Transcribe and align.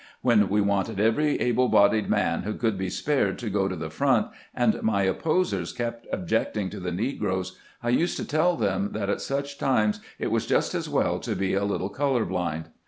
"When 0.23 0.49
we 0.49 0.61
wanted 0.61 0.99
every 0.99 1.39
able 1.39 1.69
bodied 1.69 2.09
man 2.09 2.41
who 2.41 2.55
could 2.55 2.75
be 2.75 2.89
spared 2.89 3.37
to 3.37 3.51
go 3.51 3.67
to 3.67 3.75
the 3.75 3.91
front, 3.91 4.29
and 4.55 4.81
my 4.81 5.03
opposers 5.03 5.71
kept 5.71 6.07
objecting 6.11 6.71
to 6.71 6.79
the 6.79 6.91
negroes, 6.91 7.55
I 7.83 7.89
used 7.89 8.17
to 8.17 8.25
tell 8.25 8.55
them 8.57 8.93
that 8.93 9.11
at 9.11 9.21
such 9.21 9.59
times 9.59 9.99
it 10.17 10.31
was 10.31 10.47
just 10.47 10.73
as 10.73 10.89
well 10.89 11.19
to 11.19 11.35
be 11.35 11.53
a 11.53 11.65
little 11.65 11.89
color 11.89 12.25
blind. 12.25 12.69